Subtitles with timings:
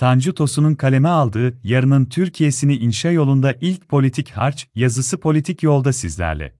[0.00, 6.59] Tanju Tosun'un kaleme aldığı Yarının Türkiye'sini inşa yolunda ilk politik harç yazısı politik yolda sizlerle.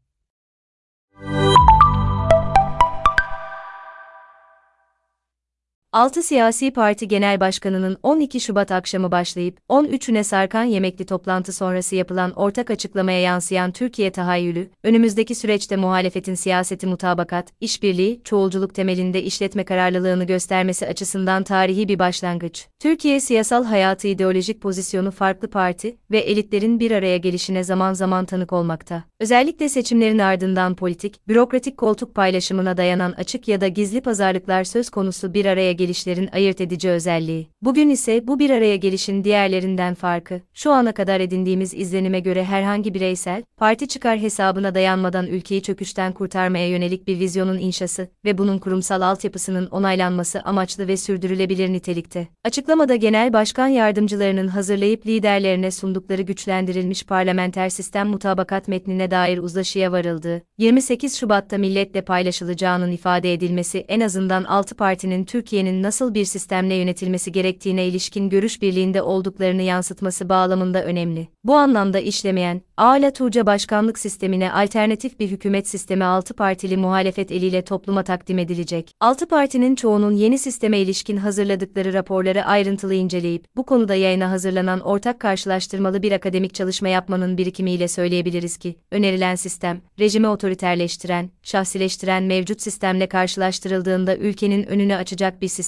[5.93, 12.31] Altı siyasi parti genel başkanının 12 Şubat akşamı başlayıp 13'üne sarkan yemekli toplantı sonrası yapılan
[12.31, 20.25] ortak açıklamaya yansıyan Türkiye tahayyülü, önümüzdeki süreçte muhalefetin siyaseti mutabakat, işbirliği, çoğulculuk temelinde işletme kararlılığını
[20.25, 22.67] göstermesi açısından tarihi bir başlangıç.
[22.79, 28.53] Türkiye siyasal hayatı ideolojik pozisyonu farklı parti ve elitlerin bir araya gelişine zaman zaman tanık
[28.53, 29.05] olmakta.
[29.21, 35.35] Özellikle seçimlerin ardından politik, bürokratik koltuk paylaşımına dayanan açık ya da gizli pazarlıklar söz konusu
[35.35, 37.47] bir araya gelişlerin ayırt edici özelliği.
[37.63, 42.95] Bugün ise bu bir araya gelişin diğerlerinden farkı, şu ana kadar edindiğimiz izlenime göre herhangi
[42.95, 49.01] bireysel, parti çıkar hesabına dayanmadan ülkeyi çöküşten kurtarmaya yönelik bir vizyonun inşası ve bunun kurumsal
[49.01, 52.29] altyapısının onaylanması amaçlı ve sürdürülebilir nitelikte.
[52.45, 60.43] Açıklamada Genel Başkan Yardımcılarının hazırlayıp liderlerine sundukları güçlendirilmiş parlamenter sistem mutabakat metnine dair uzlaşıya varıldı.
[60.59, 66.75] 28 Şubat'ta milletle paylaşılacağının ifade edilmesi en azından 6 partinin Türkiye'nin ülkenin nasıl bir sistemle
[66.75, 71.29] yönetilmesi gerektiğine ilişkin görüş birliğinde olduklarını yansıtması bağlamında önemli.
[71.45, 77.63] Bu anlamda işlemeyen, Ağla Tuğca başkanlık sistemine alternatif bir hükümet sistemi 6 partili muhalefet eliyle
[77.63, 78.95] topluma takdim edilecek.
[79.01, 85.21] 6 partinin çoğunun yeni sisteme ilişkin hazırladıkları raporları ayrıntılı inceleyip, bu konuda yayına hazırlanan ortak
[85.21, 93.07] karşılaştırmalı bir akademik çalışma yapmanın birikimiyle söyleyebiliriz ki, önerilen sistem, rejimi otoriterleştiren, şahsileştiren mevcut sistemle
[93.07, 95.60] karşılaştırıldığında ülkenin önünü açacak bir sistem.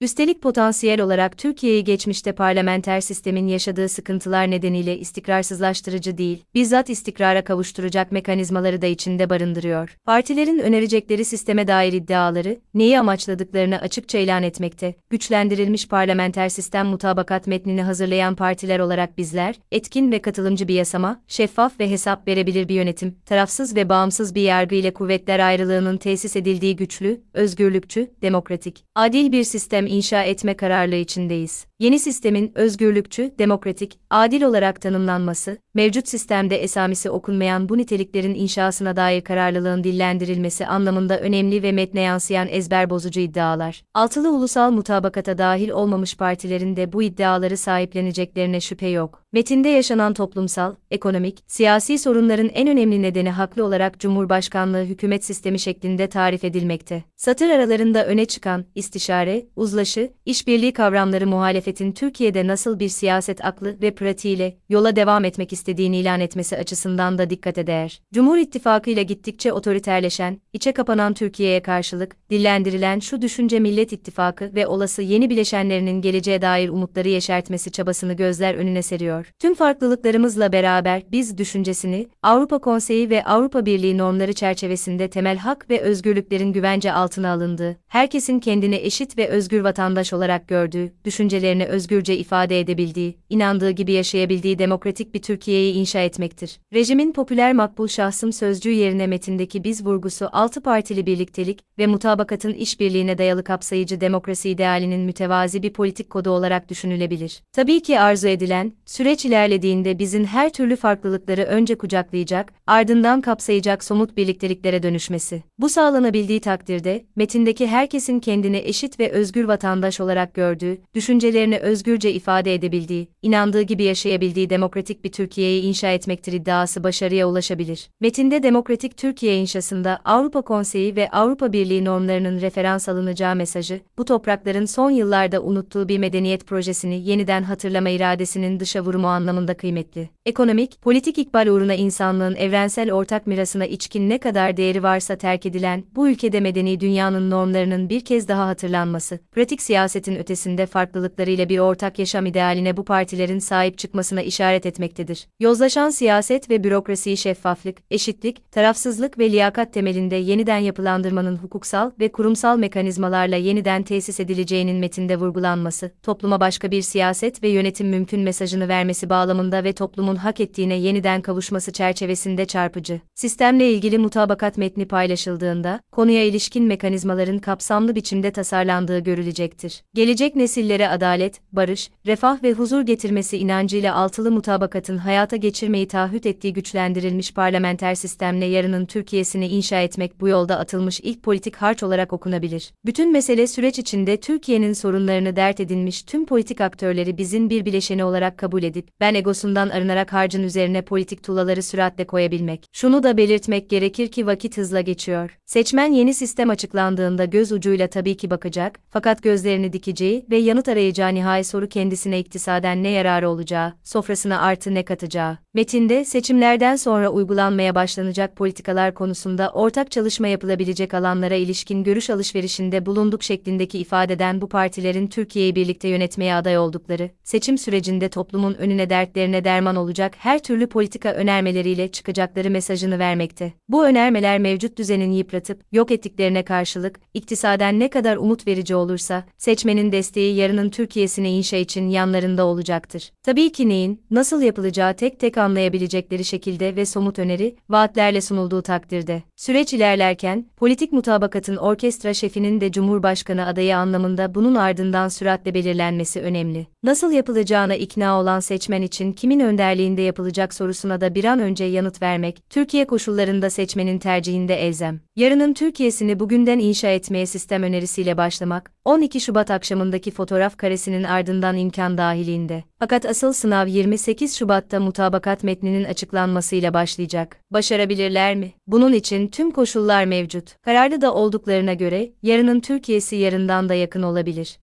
[0.00, 8.12] Üstelik potansiyel olarak Türkiye'yi geçmişte parlamenter sistemin yaşadığı sıkıntılar nedeniyle istikrarsızlaştırıcı değil, bizzat istikrara kavuşturacak
[8.12, 9.96] mekanizmaları da içinde barındırıyor.
[10.04, 14.94] Partilerin önerecekleri sisteme dair iddiaları, neyi amaçladıklarını açıkça ilan etmekte.
[15.10, 21.80] Güçlendirilmiş parlamenter sistem mutabakat metnini hazırlayan partiler olarak bizler, etkin ve katılımcı bir yasama, şeffaf
[21.80, 26.76] ve hesap verebilir bir yönetim, tarafsız ve bağımsız bir yargı ile kuvvetler ayrılığının tesis edildiği
[26.76, 31.66] güçlü, özgürlükçü, demokratik, adil bir sistem inşa etme kararlılığı içindeyiz.
[31.78, 39.20] Yeni sistemin özgürlükçü, demokratik, adil olarak tanımlanması, mevcut sistemde esamisi okunmayan bu niteliklerin inşasına dair
[39.20, 43.82] kararlılığın dillendirilmesi anlamında önemli ve metne yansıyan ezber bozucu iddialar.
[43.94, 49.19] Altılı ulusal mutabakata dahil olmamış partilerin de bu iddiaları sahipleneceklerine şüphe yok.
[49.32, 56.06] Metinde yaşanan toplumsal, ekonomik, siyasi sorunların en önemli nedeni haklı olarak Cumhurbaşkanlığı hükümet sistemi şeklinde
[56.08, 57.04] tarif edilmekte.
[57.16, 63.94] Satır aralarında öne çıkan istişare, uzlaşı, işbirliği kavramları muhalefetin Türkiye'de nasıl bir siyaset aklı ve
[63.94, 68.00] pratiğiyle yola devam etmek istediğini ilan etmesi açısından da dikkate değer.
[68.14, 74.66] Cumhur İttifakı ile gittikçe otoriterleşen, içe kapanan Türkiye'ye karşılık dillendirilen şu düşünce Millet İttifakı ve
[74.66, 79.19] olası yeni bileşenlerinin geleceğe dair umutları yeşertmesi çabasını gözler önüne seriyor.
[79.38, 85.80] Tüm farklılıklarımızla beraber biz düşüncesini Avrupa Konseyi ve Avrupa Birliği normları çerçevesinde temel hak ve
[85.80, 92.60] özgürlüklerin güvence altına alındığı, herkesin kendini eşit ve özgür vatandaş olarak gördüğü, düşüncelerini özgürce ifade
[92.60, 96.60] edebildiği, inandığı gibi yaşayabildiği demokratik bir Türkiye'yi inşa etmektir.
[96.74, 103.18] Rejimin popüler makbul şahsım sözcüğü yerine metindeki biz vurgusu altı partili birliktelik ve mutabakatın işbirliğine
[103.18, 107.42] dayalı kapsayıcı demokrasi idealinin mütevazi bir politik kodu olarak düşünülebilir.
[107.52, 108.72] Tabii ki arzu edilen,
[109.10, 115.42] süreç ilerlediğinde bizim her türlü farklılıkları önce kucaklayacak, ardından kapsayacak somut birlikteliklere dönüşmesi.
[115.58, 122.54] Bu sağlanabildiği takdirde, metindeki herkesin kendini eşit ve özgür vatandaş olarak gördüğü, düşüncelerini özgürce ifade
[122.54, 127.88] edebildiği, inandığı gibi yaşayabildiği demokratik bir Türkiye'yi inşa etmektir iddiası başarıya ulaşabilir.
[128.00, 134.64] Metinde demokratik Türkiye inşasında Avrupa Konseyi ve Avrupa Birliği normlarının referans alınacağı mesajı, bu toprakların
[134.64, 140.08] son yıllarda unuttuğu bir medeniyet projesini yeniden hatırlama iradesinin dışa vurumu anlamında kıymetli.
[140.26, 145.84] Ekonomik, politik ikbal uğruna insanlığın evrensel ortak mirasına içkin ne kadar değeri varsa terk edilen,
[145.94, 151.98] bu ülkede medeni dünyanın normlarının bir kez daha hatırlanması, pratik siyasetin ötesinde farklılıklarıyla bir ortak
[151.98, 155.28] yaşam idealine bu partilerin sahip çıkmasına işaret etmektedir.
[155.40, 162.58] Yozlaşan siyaset ve bürokrasiyi şeffaflık, eşitlik, tarafsızlık ve liyakat temelinde yeniden yapılandırmanın hukuksal ve kurumsal
[162.58, 168.89] mekanizmalarla yeniden tesis edileceğinin metinde vurgulanması, topluma başka bir siyaset ve yönetim mümkün mesajını vermek
[168.90, 173.00] vermesi bağlamında ve toplumun hak ettiğine yeniden kavuşması çerçevesinde çarpıcı.
[173.14, 179.82] Sistemle ilgili mutabakat metni paylaşıldığında, konuya ilişkin mekanizmaların kapsamlı biçimde tasarlandığı görülecektir.
[179.94, 186.52] Gelecek nesillere adalet, barış, refah ve huzur getirmesi inancıyla altılı mutabakatın hayata geçirmeyi taahhüt ettiği
[186.52, 192.72] güçlendirilmiş parlamenter sistemle yarının Türkiye'sini inşa etmek bu yolda atılmış ilk politik harç olarak okunabilir.
[192.86, 198.38] Bütün mesele süreç içinde Türkiye'nin sorunlarını dert edinmiş tüm politik aktörleri bizim bir bileşeni olarak
[198.38, 202.66] kabul edip, ben egosundan arınarak harcın üzerine politik tuğlaları süratle koyabilmek.
[202.72, 205.38] Şunu da belirtmek gerekir ki vakit hızla geçiyor.
[205.46, 211.14] Seçmen yeni sistem açıklandığında göz ucuyla tabii ki bakacak, fakat gözlerini dikeceği ve yanıt arayacağı
[211.14, 215.38] nihai soru kendisine iktisaden ne yararı olacağı, sofrasına artı ne katacağı.
[215.54, 223.22] Metinde, seçimlerden sonra uygulanmaya başlanacak politikalar konusunda ortak çalışma yapılabilecek alanlara ilişkin görüş alışverişinde bulunduk
[223.22, 229.76] şeklindeki ifadeden bu partilerin Türkiye'yi birlikte yönetmeye aday oldukları, seçim sürecinde toplumun önüne dertlerine derman
[229.76, 233.52] olacak her türlü politika önermeleriyle çıkacakları mesajını vermekte.
[233.68, 239.92] Bu önermeler mevcut düzenin yıpratıp, yok ettiklerine karşılık, iktisaden ne kadar umut verici olursa, seçmenin
[239.92, 243.12] desteği yarının Türkiye'sini inşa için yanlarında olacaktır.
[243.22, 249.22] Tabii ki neyin, nasıl yapılacağı tek tek anlayabilecekleri şekilde ve somut öneri, vaatlerle sunulduğu takdirde.
[249.36, 256.66] Süreç ilerlerken, politik mutabakatın orkestra şefinin de Cumhurbaşkanı adayı anlamında bunun ardından süratle belirlenmesi önemli.
[256.82, 262.02] Nasıl yapılacağına ikna olan seçmen için kimin önderliğinde yapılacak sorusuna da bir an önce yanıt
[262.02, 265.00] vermek, Türkiye koşullarında seçmenin tercihinde elzem.
[265.16, 271.98] Yarının Türkiye'sini bugünden inşa etmeye sistem önerisiyle başlamak, 12 Şubat akşamındaki fotoğraf karesinin ardından imkan
[271.98, 272.64] dahilinde.
[272.78, 277.36] Fakat asıl sınav 28 Şubat'ta mutabakat metninin açıklanmasıyla başlayacak.
[277.50, 278.52] Başarabilirler mi?
[278.66, 280.62] Bunun için tüm koşullar mevcut.
[280.62, 284.58] Kararlı da olduklarına göre, yarının Türkiye'si yarından da yakın olabilir.